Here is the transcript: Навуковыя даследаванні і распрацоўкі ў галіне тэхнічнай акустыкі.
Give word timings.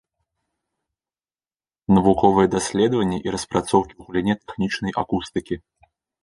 Навуковыя 1.95 2.51
даследаванні 2.55 3.19
і 3.27 3.35
распрацоўкі 3.37 3.93
ў 3.99 4.09
галіне 4.09 4.33
тэхнічнай 4.41 4.91
акустыкі. 5.05 5.55